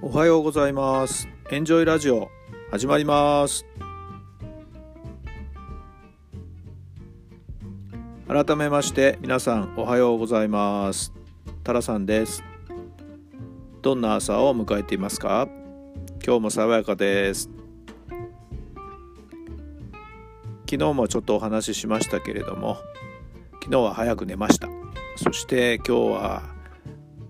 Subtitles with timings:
[0.00, 1.28] おはようございます。
[1.50, 2.30] エンジョイラジオ
[2.70, 3.66] 始まります。
[8.28, 11.12] 改めまして皆さんおはようございます。
[11.64, 12.44] タラさんです。
[13.82, 15.48] どんな朝を迎えていますか？
[16.24, 17.50] 今日も爽やかです。
[20.70, 22.76] 昨日もちょっとお話ししましたけれども
[23.54, 24.68] 昨日は早く寝ました。
[25.16, 26.57] そして今日は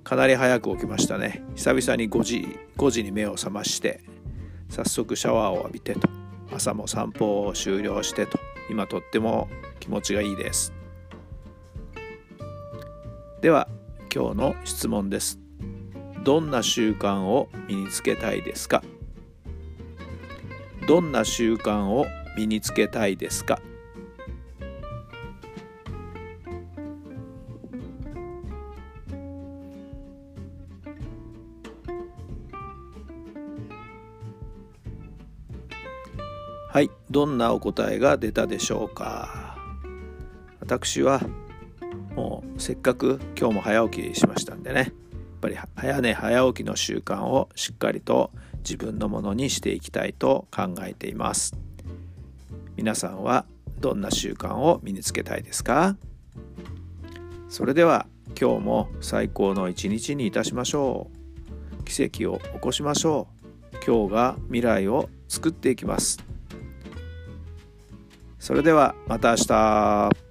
[0.08, 1.42] かなり早く起きましたね。
[1.54, 4.00] 久々に5時5時に目を覚まして
[4.70, 6.08] 早速シャワーを浴びてと。
[6.50, 8.38] 朝も散歩を終了してと。
[8.70, 9.50] 今とっても
[9.80, 10.72] 気持ちがいいです。
[13.42, 13.68] では
[14.10, 15.38] 今日の質問です。
[16.24, 18.82] どんな習慣を身につけたいですか？
[20.86, 23.60] どんな習慣を身につけたいですか？
[36.78, 39.58] はいどんなお答えが出たでしょうか？
[40.60, 41.20] 私は
[42.14, 44.90] もうせっかく今日も早起きしましたんでねやっ
[45.40, 51.56] ぱり早寝早起きの習慣をしっかりと自分のものにしていきたいと考えています。
[52.76, 53.44] 皆さんは
[53.80, 55.96] どんな習慣を身につけたいですか？
[57.48, 58.06] それでは
[58.40, 61.10] 今日も最高の一日にいたしましょ
[61.80, 61.82] う。
[61.82, 63.26] 奇跡を起こしましょ
[63.72, 63.76] う。
[63.84, 66.24] 今日が未来を作っていきます。
[68.38, 70.27] それではまた明日。